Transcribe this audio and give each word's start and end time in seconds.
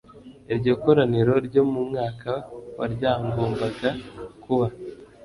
iryo 0.53 0.73
koraniro 0.83 1.33
ryo 1.47 1.63
mu 1.71 1.81
mwaka 1.89 2.31
wa 2.77 2.85
ryagombaga 2.93 3.89
kuba 4.43 4.67